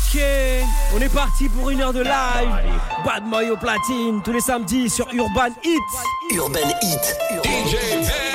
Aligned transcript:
Ok, 0.00 0.20
on 0.94 1.00
est 1.00 1.12
parti 1.12 1.48
pour 1.48 1.70
une 1.70 1.80
heure 1.82 1.92
de 1.92 2.00
live. 2.00 2.72
Bad 3.04 3.24
au 3.50 3.56
platine 3.56 4.22
tous 4.24 4.32
les 4.32 4.40
samedis 4.40 4.88
sur 4.88 5.06
Urban 5.12 5.50
Hit. 5.62 5.78
Urban 6.32 6.58
Hit. 6.82 7.16
DJ 7.44 8.29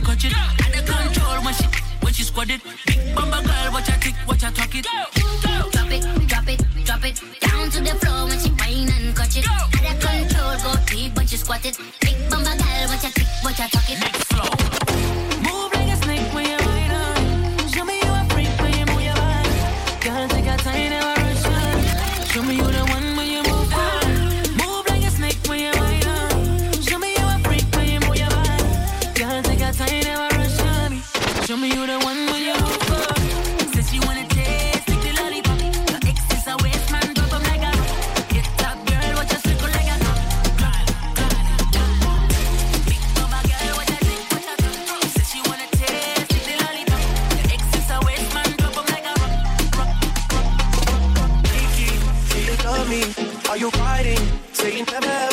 can 0.00 0.04
catch 0.04 0.24
it. 0.24 0.32
And 0.64 0.74
the 0.74 0.92
control 0.92 1.44
when 1.44 1.54
she 1.54 1.64
when 2.00 2.12
she 2.12 2.22
squad 2.22 2.50
it. 2.50 2.60
Big 2.86 3.14
bumper 3.14 3.42
girl, 3.42 3.72
watch 3.72 3.88
her 3.88 3.98
tick, 4.00 4.14
watch 4.26 4.42
her 4.42 4.50
talk 4.50 4.74
it. 4.74 4.84
Go, 4.84 5.70
go. 5.70 5.75
Show 31.56 31.62
me 31.62 31.68
you 31.68 31.86
the 31.86 31.98
one 32.00 32.26
when 32.26 32.42
you're 32.44 32.54
over. 32.54 33.16
Says 33.72 33.88
she 33.90 33.98
wanna 34.00 34.28
taste, 34.28 34.84
the 34.84 35.12
lollipop. 35.16 35.56
Ex 36.04 36.20
is 36.36 36.46
a 36.52 36.54
waste 36.62 36.92
man, 36.92 37.14
drop 37.14 37.32
girl, 38.84 39.14
watch 39.16 39.32
like 39.72 39.88
a 39.88 39.96
Big 42.84 43.00
mama 43.16 43.40
girl, 43.48 43.72
watch 43.78 43.88
watch. 43.88 44.36
Says 45.16 45.28
wanna 45.48 45.66
taste, 45.80 46.28
the 46.44 46.54
lollipop. 46.60 47.00
Ex 47.48 47.62
is 47.72 47.88
a 47.88 47.98
waste 48.04 48.34
man, 48.34 48.50
drop 48.60 48.76
a 48.76 48.82
do 52.28 52.38
you 52.44 52.56
love 52.68 52.86
me? 52.90 53.02
Are 53.48 53.56
you 53.56 53.70
fighting? 53.70 54.20
Never 54.92 55.32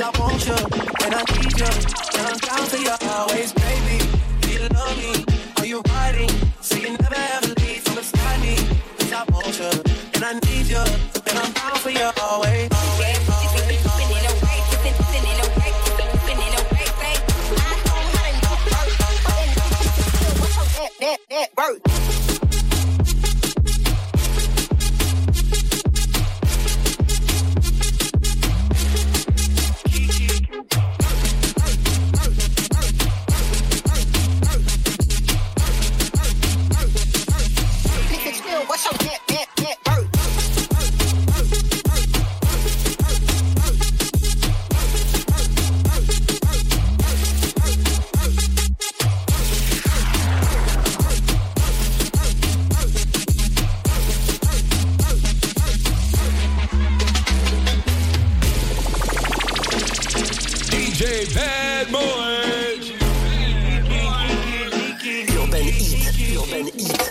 I 0.00 0.10
want 0.20 0.46
you, 0.46 0.58
and 1.02 1.12
I 1.12 1.22
need 1.42 1.58
you. 1.58 1.72
And 2.18 2.26
I'm 2.30 2.38
you 2.78 2.94
always, 3.10 3.52
baby 3.52 4.13
you 4.64 4.70
love 4.76 4.96
me? 4.96 5.24
Are 5.58 5.66
you 5.66 5.82
riding? 5.88 6.30
So 6.60 6.76
you 6.76 6.96
never 6.96 7.14
ever 7.16 7.54
leave 7.60 7.82
from 7.82 7.96
beside 7.96 8.40
me. 8.40 8.56
Cause 8.98 9.12
I 9.12 9.24
want 9.30 9.58
you, 9.58 9.70
and 10.14 10.24
I 10.24 10.32
need 10.46 10.66
you, 10.66 10.84
and 11.26 11.38
I'm 11.38 11.52
down 11.52 11.76
for 11.76 11.90
you 11.90 12.10
always. 12.22 12.73
DJ 60.94 61.34
Bad 61.34 61.90
Boy. 61.90 61.98
Urban 65.42 65.62
Heat. 65.64 66.06
Urban 66.38 66.66
Heat. 66.66 67.10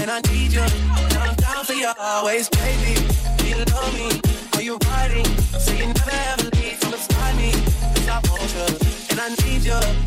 And 0.00 0.10
I 0.10 0.20
need 0.30 0.52
you, 0.52 0.60
and 0.60 1.14
I'm 1.14 1.34
down 1.36 1.64
for 1.64 1.72
you 1.72 1.90
always, 1.98 2.48
baby. 2.50 2.94
Do 3.38 3.48
you 3.48 3.64
love 3.64 3.94
me? 3.94 4.20
Are 4.54 4.62
you 4.62 4.76
riding? 4.86 5.24
Say 5.58 5.78
you 5.78 5.86
never 5.86 6.10
ever 6.10 6.50
leave 6.56 6.76
from 6.76 6.90
beside 6.90 7.36
me. 7.36 7.52
Cause 7.52 8.08
I 8.08 8.20
want 8.28 8.54
you, 8.54 8.66
and 9.10 9.20
I 9.20 9.28
need 9.46 9.64
you. 9.64 10.05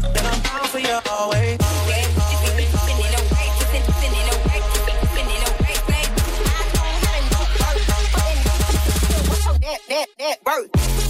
at 10.30 10.46
work. 10.46 11.09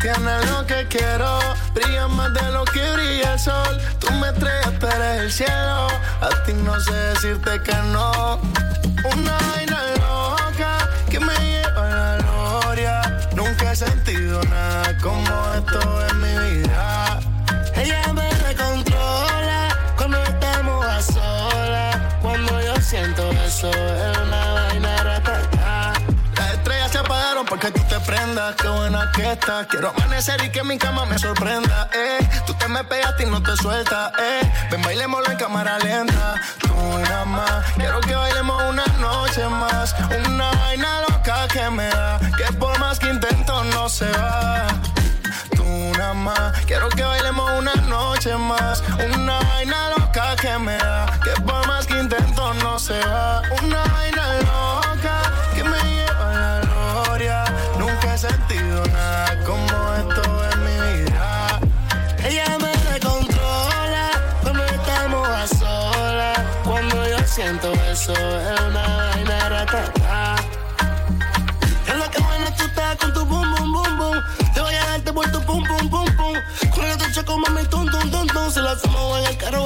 Tienes 0.00 0.50
lo 0.50 0.66
que 0.66 0.86
quiero, 0.88 1.38
brilla 1.74 2.06
más 2.08 2.32
de 2.32 2.52
lo 2.52 2.64
que 2.64 2.92
brilla 2.92 3.32
el 3.32 3.38
sol. 3.38 3.80
Tú 3.98 4.10
me 4.12 4.32
tú 4.32 4.46
eres 4.46 5.20
el 5.22 5.32
cielo. 5.32 5.88
A 6.20 6.28
ti 6.44 6.52
no 6.52 6.78
sé 6.80 6.92
decirte 6.92 7.60
que 7.62 7.74
no. 7.92 8.38
Una 9.12 9.36
vaina 9.52 9.80
loca 9.98 10.88
que 11.10 11.18
me 11.18 11.34
lleva 11.38 11.86
a 11.86 11.90
la 11.90 12.16
gloria. 12.18 13.28
Nunca 13.34 13.72
he 13.72 13.76
sentido 13.76 14.42
nada 14.44 14.96
como 15.02 15.28
esto 15.54 16.06
en 16.08 16.15
porque 27.66 27.80
tú 27.80 27.86
te 27.88 28.00
prendas. 28.00 28.54
Qué 28.56 28.68
buena 28.68 29.10
que 29.14 29.32
estás. 29.32 29.66
Quiero 29.66 29.90
amanecer 29.90 30.42
y 30.44 30.50
que 30.50 30.62
mi 30.62 30.78
cama 30.78 31.04
me 31.06 31.18
sorprenda. 31.18 31.88
Eh. 31.92 32.28
Tú 32.46 32.54
te 32.54 32.68
me 32.68 32.84
pegaste 32.84 33.24
y 33.24 33.26
no 33.26 33.42
te 33.42 33.56
sueltas. 33.56 34.12
Eh. 34.20 34.52
Ven, 34.70 34.82
bailémoslo 34.82 35.30
en 35.30 35.38
cámara 35.38 35.78
lenta. 35.78 36.34
Tú 36.60 36.74
nada 36.98 37.24
más. 37.24 37.64
Quiero 37.76 38.00
que 38.00 38.14
bailemos 38.14 38.62
una 38.64 38.86
noche 39.00 39.48
más. 39.48 39.94
Una 40.26 40.50
vaina 40.50 41.00
loca 41.08 41.48
que 41.48 41.70
me 41.70 41.88
da. 41.88 42.20
Que 42.36 42.52
por 42.54 42.78
más 42.78 42.98
que 42.98 43.08
intento 43.08 43.64
no 43.64 43.88
se 43.88 44.10
va. 44.12 44.66
Tú 45.56 45.64
nada 45.98 46.14
más. 46.14 46.64
Quiero 46.66 46.88
que 46.90 47.02
bailemos 47.02 47.50
una 47.58 47.74
noche 47.86 48.36
más. 48.36 48.82
Una 49.14 49.38
vaina 49.40 49.90
loca 49.90 50.36
que 50.36 50.58
me 50.58 50.76
da. 50.76 51.06
Que 51.22 51.40
por 51.42 51.66
más 51.66 51.86
que 51.86 51.98
intento 51.98 52.54
no 52.54 52.78
se 52.78 52.98
va. 53.00 53.42
Una 53.62 53.85
eso, 67.96 68.12
es 68.12 68.60
una 68.60 68.86
vaina 68.96 69.48
ratata. 69.48 70.36
Es 71.88 71.96
lo 71.96 72.10
que 72.10 72.20
bueno 72.20 72.46
tú 72.56 72.64
estás 72.64 72.96
con 72.96 73.12
tu 73.14 73.24
boom, 73.24 73.54
boom, 73.54 73.72
boom, 73.72 73.98
boom. 73.98 74.24
Te 74.52 74.60
voy 74.60 74.74
a 74.74 74.84
darte 74.86 75.12
por 75.12 75.30
tu 75.32 75.40
pum, 75.46 75.64
pum, 75.64 75.88
pum, 75.88 76.06
pum. 76.16 76.34
Con 76.74 76.84
el 76.84 76.92
otro 76.92 77.06
choco, 77.12 77.38
mami, 77.38 77.64
tum, 77.68 77.88
tum, 77.90 78.10
tum, 78.10 78.26
tum. 78.26 78.50
Si 78.50 78.60
lo 78.60 78.68
hacemos 78.68 79.18
en 79.18 79.26
el 79.26 79.36
carro, 79.38 79.65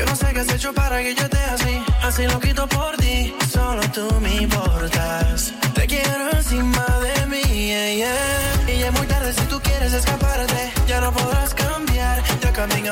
yo 0.00 0.06
no 0.06 0.16
sé 0.16 0.32
qué 0.32 0.40
has 0.40 0.50
hecho 0.50 0.72
para 0.72 1.02
que 1.02 1.14
yo 1.14 1.24
esté 1.24 1.42
así. 1.56 1.84
Así 2.02 2.26
lo 2.26 2.40
quito 2.40 2.66
por 2.66 2.96
ti. 2.96 3.34
Solo 3.52 3.82
tú 3.92 4.08
me 4.22 4.34
importas. 4.36 5.52
Te 5.74 5.86
quiero 5.86 6.30
encima 6.32 6.86
de 7.06 7.26
mí. 7.26 7.42
yeah, 7.42 7.94
yeah. 8.00 8.72
Y 8.72 8.78
ya 8.78 8.86
es 8.88 8.92
muy 8.98 9.06
tarde 9.06 9.32
si 9.32 9.44
tú 9.52 9.60
quieres 9.60 9.92
escaparte. 9.92 10.72
Ya 10.86 11.00
no 11.00 11.12
podrás 11.12 11.52
cambiar. 11.54 12.22
You're 12.40 12.52
coming 12.52 12.86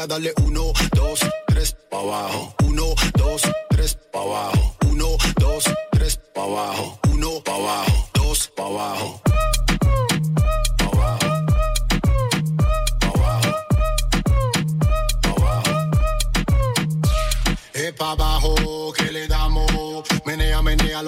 a 0.00 0.06
darle 0.06 0.32
uno, 0.46 0.72
dos, 0.94 1.20
tres 1.46 1.76
pa' 1.90 1.98
abajo, 1.98 2.54
uno, 2.64 2.94
dos, 3.18 3.42
tres 3.68 3.98
pa' 4.10 4.20
abajo, 4.20 4.76
uno, 4.88 5.16
dos, 5.38 5.64
tres 5.90 6.18
pa' 6.34 6.42
abajo, 6.42 6.98
uno 7.12 7.42
pa' 7.44 7.54
abajo, 7.54 8.08
dos 8.14 8.50
pa' 8.56 8.64
abajo. 8.64 9.19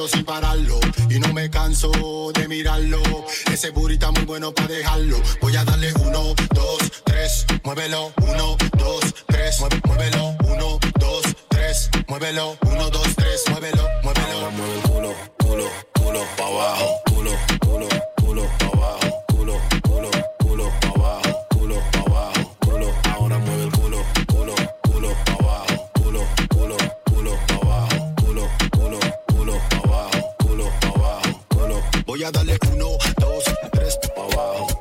Menea, 0.02 0.09
menealo 0.09 0.09
sin 0.09 0.25
pararlo. 0.25 0.80
Y 1.11 1.18
no 1.18 1.32
me 1.32 1.50
canso 1.50 1.90
de 2.35 2.49
mirarlo. 2.49 3.00
Ese 3.52 3.71
burrito 3.71 4.11
muy 4.12 4.25
bueno 4.25 4.52
para 4.52 4.68
dejarlo. 4.68 5.21
Voy 5.40 5.56
a 5.56 5.64
darle 5.64 5.92
uno, 5.94 6.35
dos, 6.54 6.78
tres. 7.04 7.47
Muévelo. 7.64 8.12
Uno, 8.23 8.56
dos, 8.78 9.14
tres. 9.26 9.61
Muévelo. 9.61 10.37
Uno, 10.44 10.78
dos, 10.99 11.23
tres. 11.49 11.90
Muévelo. 12.09 12.56
Uno, 12.62 12.90
dos, 12.90 13.14
tres. 13.16 13.44
Muévelo. 13.50 13.88
Muévelo. 14.02 14.32
Ahora 14.32 14.50
mueve 14.50 14.75
el 14.75 14.82
culo, 14.82 15.14
culo, 15.38 15.66
culo 15.94 16.21
pa' 16.37 16.47
abajo, 16.47 17.00
culo, 17.06 17.32
culo, 17.61 17.88
culo 18.16 18.42
pa' 18.59 18.66
abajo, 18.66 19.25
culo, 19.28 19.61
culo 19.82 19.92
Voy 32.12 32.25
a 32.25 32.31
darle 32.31 32.59
uno, 32.75 32.99
dos, 33.19 33.45
tres, 33.73 33.99
pa' 34.14 34.21
abajo. 34.21 34.72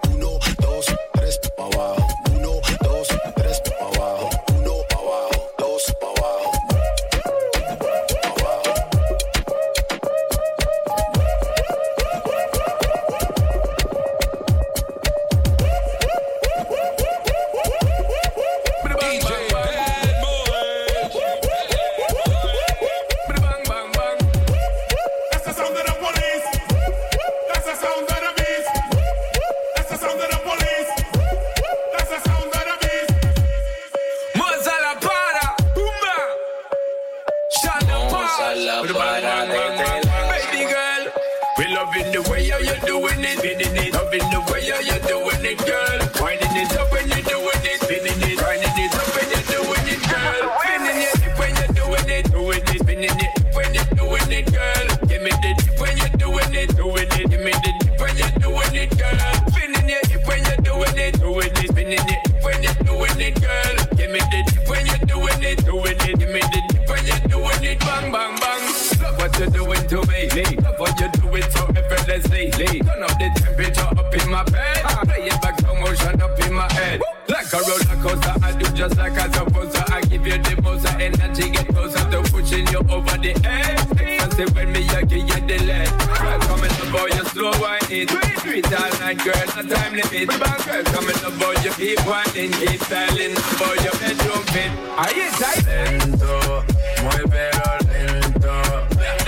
to 85.12 85.42
the 85.42 85.60
lead. 85.66 85.92
Welcome 86.24 86.64
in 86.64 86.72
the 86.80 86.88
boy, 86.92 87.08
you 87.12 87.26
slow 87.26 87.52
wine 87.60 87.82
it. 87.90 88.12
All 88.12 89.00
night, 89.00 89.18
girl, 89.24 89.34
no 89.56 89.62
time 89.68 89.94
limit. 89.94 90.28
Bang, 90.40 90.62
girl, 90.64 90.84
come 90.84 91.10
in 91.10 91.18
the 91.20 91.32
boy, 91.40 91.56
you 91.64 91.72
keep 91.76 92.00
whining. 92.08 92.52
Keep 92.52 92.80
telling 92.88 93.34
the 93.36 93.56
boy, 93.60 93.76
your 93.84 93.96
bedroom 94.00 94.44
fit. 94.54 94.72
Are 94.96 95.12
you 95.12 95.30
tight? 95.32 95.66
Lento, 95.68 96.64
muy 97.04 97.24
pero 97.30 97.78
lento. 97.92 99.21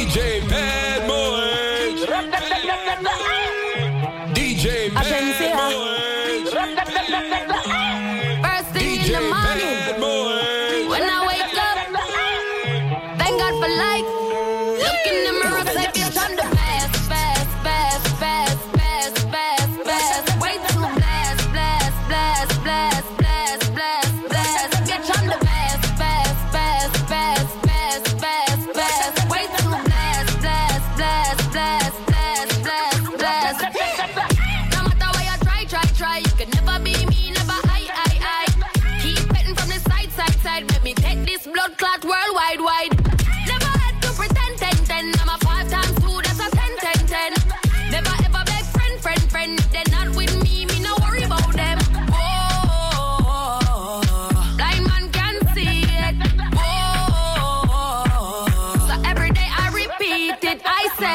DJ 0.00 0.40
Bad 0.48 1.06
Boy. 1.06 1.50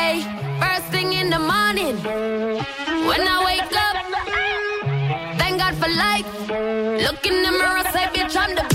day, 0.06 0.22
first 0.62 0.86
thing 0.94 1.14
in 1.14 1.30
the 1.30 1.42
morning. 1.54 1.96
When 3.10 3.22
I 3.34 3.38
wake 3.50 3.76
up, 3.88 3.98
thank 5.40 5.56
God 5.64 5.76
for 5.82 5.90
life. 6.08 6.30
Look 7.06 7.22
in 7.30 7.38
the 7.46 7.52
mirror, 7.60 7.84
say, 7.94 8.06
bitch, 8.16 8.36
I'm 8.44 8.54
the 8.60 8.75